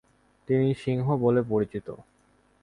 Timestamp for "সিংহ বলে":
0.73-1.41